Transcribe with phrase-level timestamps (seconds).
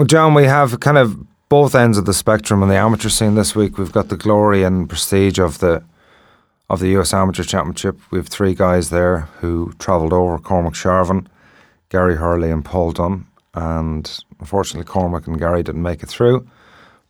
[0.00, 3.34] Well, John, we have kind of both ends of the spectrum on the amateur scene
[3.34, 3.76] this week.
[3.76, 5.84] We've got the glory and prestige of the
[6.70, 7.98] of the US Amateur Championship.
[8.10, 11.26] We have three guys there who travelled over: Cormac Sharvin,
[11.90, 13.26] Gary Hurley, and Paul Dunne.
[13.52, 16.48] And unfortunately, Cormac and Gary didn't make it through.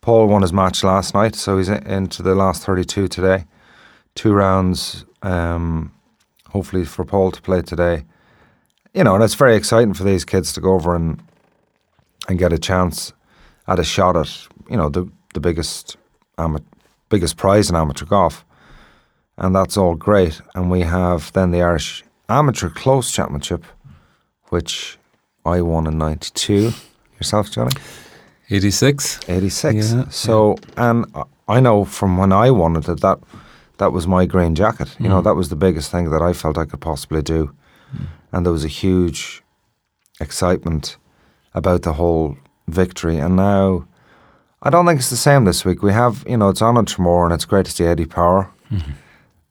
[0.01, 3.45] Paul won his match last night, so he's into the last 32 today.
[4.15, 5.93] Two rounds, um,
[6.49, 8.03] hopefully for Paul to play today.
[8.93, 11.23] You know, and it's very exciting for these kids to go over and
[12.29, 13.13] and get a chance
[13.67, 15.97] at a shot at you know the the biggest
[16.37, 16.63] ama-
[17.09, 18.45] biggest prize in amateur golf,
[19.37, 20.41] and that's all great.
[20.55, 23.65] And we have then the Irish Amateur Close Championship,
[24.49, 24.97] which
[25.45, 26.71] I won in '92.
[27.17, 27.71] Yourself, Johnny?
[28.49, 29.19] 86.
[29.29, 29.93] 86.
[29.93, 31.05] Yeah, so, and
[31.47, 33.19] I- know from when I won it that that,
[33.77, 34.95] that was my green jacket.
[34.99, 35.23] You know, Mm.
[35.25, 37.51] that was the biggest thing that I felt I could possibly do.
[38.31, 39.43] And there was a huge
[40.19, 40.97] excitement
[41.53, 43.17] about the whole victory.
[43.17, 43.85] And now,
[44.61, 45.81] I don't think it's the same this week.
[45.81, 48.51] We have, you know, it's on Tramore and it's great to see Eddie Power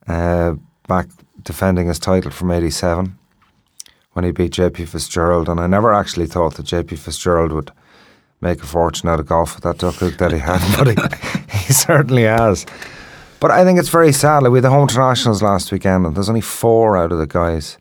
[0.06, 0.54] uh,
[0.88, 1.08] back
[1.42, 3.18] defending his title from 87
[4.12, 5.48] when he beat JP Fitzgerald.
[5.48, 7.72] And I never actually thought that JP Fitzgerald would
[8.40, 11.58] make a fortune out of golf with that duck hook that he had, but he,
[11.66, 12.66] he certainly has.
[13.38, 14.42] But I think it's very sad.
[14.42, 17.26] Like we had the home internationals last weekend, and there's only four out of the
[17.26, 17.78] guys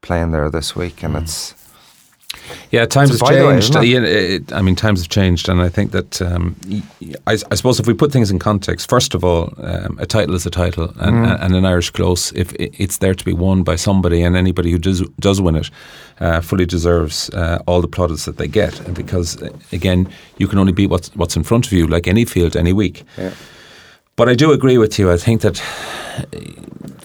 [0.00, 1.54] playing there this week, and it's
[2.70, 3.70] Yeah, times have changed.
[3.70, 3.86] isn't it?
[3.86, 6.56] Yeah, it, I mean, times have changed, and I think that um,
[7.26, 10.34] I, I suppose if we put things in context, first of all, um, a title
[10.34, 11.42] is a title, and, Mm.
[11.44, 14.78] and an Irish close, if it's there to be won by somebody, and anybody who
[14.78, 15.70] does does win it,
[16.20, 20.06] uh, fully deserves uh, all the plaudits that they get, and because uh, again,
[20.38, 23.04] you can only beat what's what's in front of you, like any field, any week.
[24.16, 25.12] But I do agree with you.
[25.14, 25.60] I think that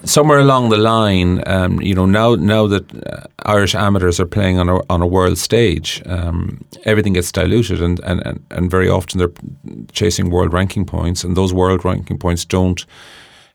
[0.10, 4.60] somewhere along the line, um, you know, now now that uh, Irish amateurs are playing
[4.60, 9.20] on a on a world stage, um, everything gets diluted, and, and, and, very often
[9.20, 12.86] they're chasing world ranking points, and those world ranking points don't.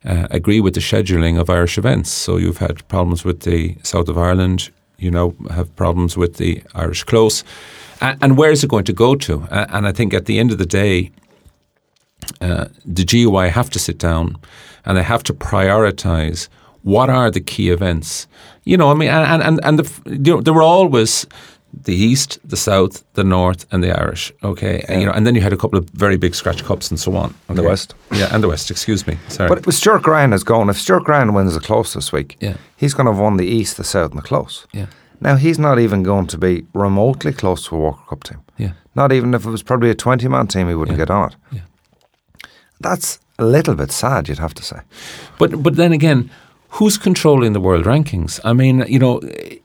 [0.04, 2.10] Uh, agree with the scheduling of Irish events.
[2.10, 4.68] So you've had problems with the South of Ireland.
[4.98, 7.44] You now have problems with the Irish Close,
[8.00, 9.46] and, and where is it going to go to?
[9.52, 11.12] And I think at the end of the day,
[12.42, 12.64] uh,
[12.94, 14.36] the GUI have to sit down
[14.84, 16.48] and they have to prioritize
[16.82, 18.26] what are the key events.
[18.64, 21.26] You know, I mean, and and and the, you know, there were always
[21.86, 24.32] the East, the South, the North, and the Irish.
[24.42, 26.90] Okay, and, you know, and then you had a couple of very big scratch cups
[26.90, 27.34] and so on.
[27.48, 27.94] And the West.
[28.10, 28.70] yeah, and the West.
[28.70, 29.48] Excuse me, sorry.
[29.48, 32.56] But with Stuart Grehan is going, if Stuart Grehan wins the close this week, Yeah.
[32.76, 34.66] he's going to have won the East, the South, and the close.
[34.72, 34.86] yeah,
[35.20, 38.38] Now he's not even going to be remotely close to a Walker Cup team.
[38.58, 41.04] yeah, Not even if it was probably a twenty-man team, he wouldn't Yeah.
[41.06, 41.36] get on it.
[41.52, 41.60] yeah.
[42.82, 44.80] That's a little bit sad, you'd have to say.
[45.38, 46.30] But but then again,
[46.68, 48.40] who's controlling the world rankings?
[48.44, 49.20] I mean, you know,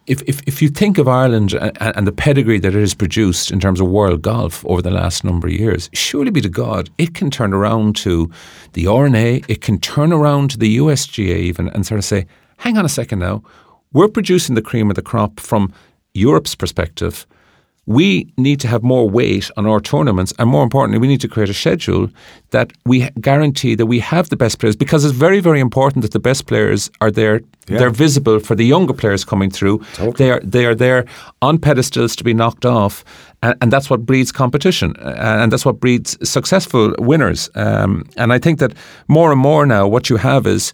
[0.07, 3.51] if if, if you think of Ireland and, and the pedigree that it has produced
[3.51, 6.89] in terms of world golf over the last number of years, surely be to God,
[6.97, 8.29] it can turn around to
[8.73, 12.25] the R&A, it can turn around to the USGA even and sort of say,
[12.57, 13.41] hang on a second now,
[13.93, 15.73] we're producing the cream of the crop from
[16.13, 17.25] Europe's perspective
[17.87, 21.27] we need to have more weight on our tournaments, and more importantly, we need to
[21.27, 22.09] create a schedule
[22.51, 26.11] that we guarantee that we have the best players because it's very, very important that
[26.11, 27.41] the best players are there.
[27.79, 29.81] They're visible for the younger players coming through.
[30.17, 31.05] They are they are there
[31.41, 33.03] on pedestals to be knocked off,
[33.41, 37.49] and, and that's what breeds competition, and that's what breeds successful winners.
[37.55, 38.73] Um, and I think that
[39.07, 40.73] more and more now, what you have is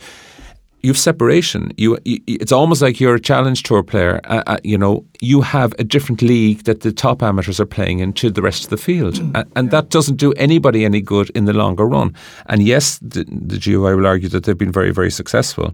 [0.83, 1.71] you have separation.
[1.77, 4.19] You, you, it's almost like you're a challenge tour player.
[4.25, 7.99] Uh, uh, you know, you have a different league that the top amateurs are playing
[7.99, 11.29] in to the rest of the field, and, and that doesn't do anybody any good
[11.31, 12.13] in the longer run.
[12.47, 15.73] And yes, the, the GUI will argue that they've been very, very successful,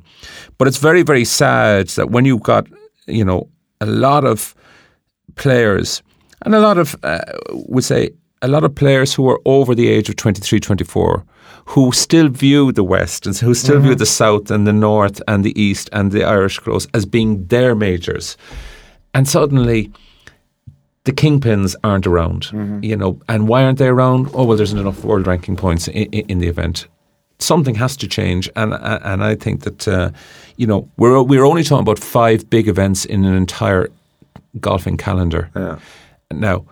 [0.59, 2.67] but it's very, very sad that when you've got,
[3.07, 3.49] you know,
[3.81, 4.53] a lot of
[5.35, 6.03] players
[6.43, 7.19] and a lot of, uh,
[7.51, 11.23] would say, a lot of players who are over the age of 23, 24,
[11.65, 15.43] who still view the West and who still view the South and the North and
[15.43, 18.37] the East and the Irish Close as being their majors.
[19.13, 19.91] And suddenly,
[21.03, 22.51] the kingpins aren't around,
[22.83, 23.19] you know.
[23.27, 24.29] And why aren't they around?
[24.33, 26.87] Oh well, there's not enough world ranking points in, in, in the event.
[27.39, 30.11] Something has to change, and and I think that uh,
[30.57, 33.89] you know we're we're only talking about five big events in an entire
[34.59, 35.49] golfing calendar.
[35.55, 35.79] Yeah.
[36.31, 36.65] Now,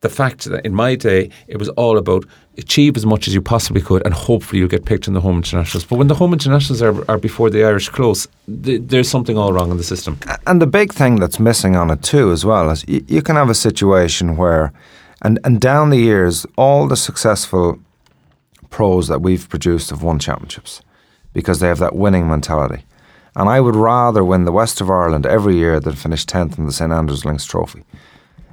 [0.00, 2.24] the fact that in my day it was all about
[2.56, 5.36] achieve as much as you possibly could, and hopefully you'll get picked in the home
[5.36, 5.84] internationals.
[5.84, 8.26] But when the home internationals are, are before the Irish close,
[8.62, 10.18] th- there's something all wrong in the system.
[10.46, 13.36] And the big thing that's missing on it too, as well, is you, you can
[13.36, 14.72] have a situation where,
[15.22, 17.78] and, and down the years, all the successful
[18.70, 20.82] pros that we've produced have won championships
[21.32, 22.84] because they have that winning mentality.
[23.36, 26.66] And I would rather win the West of Ireland every year than finish 10th in
[26.66, 27.84] the St Andrews Links Trophy.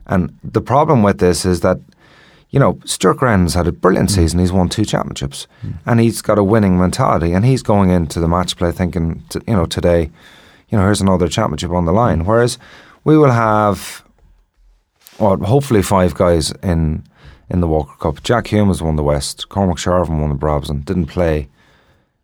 [0.07, 1.80] And the problem with this is that
[2.52, 4.16] you know, Stuart Grehan's had a brilliant Mm.
[4.16, 4.40] season.
[4.40, 5.46] He's won two championships,
[5.86, 7.34] and he's got a winning mentality.
[7.34, 10.10] And he's going into the match play thinking, t you know, today,
[10.69, 12.22] you know, here's another championship on the line.
[12.22, 12.25] Mm.
[12.28, 12.57] Whereas
[13.04, 14.04] we will have,
[15.19, 17.04] well, hopefully five guys in
[17.50, 18.24] in the Walker Cup.
[18.24, 19.50] Jack Hume has won the West.
[19.50, 20.86] Cormac Sharvin won the Brabazon.
[20.86, 21.48] Didn't play.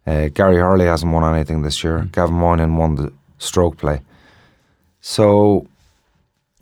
[0.07, 2.07] Uh, Gary Hurley hasn't won anything this year.
[2.11, 4.01] Gavin Moynihan won the stroke play.
[5.01, 5.67] So,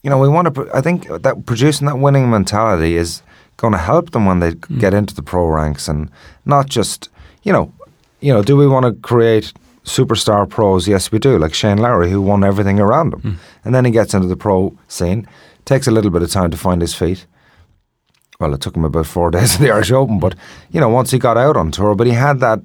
[0.03, 0.69] you know, we want to.
[0.73, 3.21] I think that producing that winning mentality is
[3.57, 4.79] going to help them when they mm.
[4.79, 6.09] get into the pro ranks, and
[6.45, 7.09] not just,
[7.43, 7.73] you know,
[8.21, 9.53] you know, do we want to create
[9.83, 10.87] superstar pros?
[10.87, 11.37] Yes, we do.
[11.37, 13.35] Like Shane Lowry, who won everything around him, mm.
[13.65, 15.27] and then he gets into the pro scene.
[15.65, 17.25] Takes a little bit of time to find his feet.
[18.39, 20.35] Well, it took him about four days at the Irish Open, but
[20.71, 22.61] you know, once he got out on tour, but he had that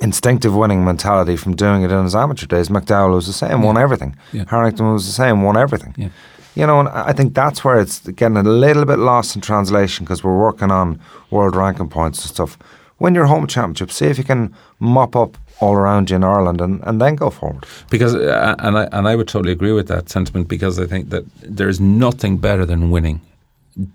[0.00, 2.68] instinctive winning mentality from doing it in his amateur days.
[2.68, 4.16] McDowell was the same, won everything.
[4.32, 4.44] Yeah.
[4.48, 5.94] Harrington was the same, won everything.
[5.96, 6.08] Yeah.
[6.54, 9.42] You know, and I I think that's where it's getting a little bit lost in
[9.42, 11.00] translation because we're working on
[11.30, 12.58] world ranking points and stuff.
[12.98, 16.60] Win your home championship, see if you can mop up all around you in Ireland
[16.60, 17.66] and, and then go forward.
[17.90, 21.10] Because uh, and I and I would totally agree with that sentiment because I think
[21.10, 23.20] that there's nothing better than winning.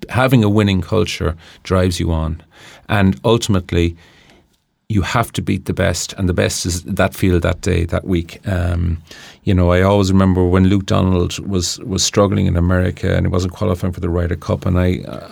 [0.09, 2.43] Having a winning culture drives you on,
[2.87, 3.95] and ultimately,
[4.95, 8.03] you have to beat the best, and the best is that field that day, that
[8.05, 8.39] week.
[8.47, 8.97] Um,
[9.43, 13.31] you know, I always remember when Luke Donald was was struggling in America and he
[13.31, 14.87] wasn't qualifying for the Ryder Cup, and I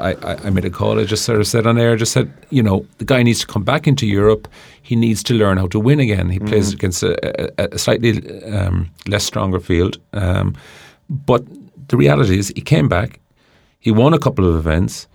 [0.10, 1.00] I, I- I made a call.
[1.00, 3.48] I just sort of said on air, just said, you know, the guy needs to
[3.54, 4.48] come back into Europe.
[4.82, 6.30] He needs to learn how to win again.
[6.30, 7.12] He plays against a,
[7.62, 8.12] a, a slightly
[8.58, 10.54] um, less stronger field, um,
[11.26, 11.42] but
[11.90, 13.20] the reality is he came back.
[13.80, 15.08] He won a couple of events.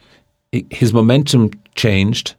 [0.52, 2.34] He- His momentum changed,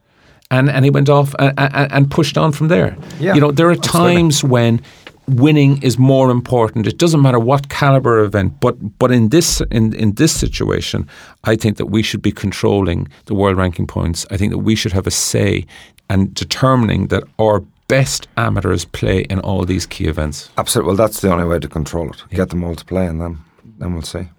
[0.56, 2.96] and, and he went off and, and, and pushed on from there.
[3.20, 4.16] Yeah, you know, there are absolutely.
[4.16, 4.82] times when
[5.28, 6.88] winning is more important.
[6.88, 11.08] It doesn't matter what caliber event, but but in this in, in this situation,
[11.44, 14.26] I think that we should be controlling the world ranking points.
[14.32, 15.66] I think that we should have a say
[16.10, 20.50] and determining that our best amateurs play in all these key events.
[20.58, 20.88] Absolutely.
[20.88, 22.24] Well, that's the only way to control it.
[22.30, 23.40] Get them all to play and then,
[23.78, 24.30] then we'll see.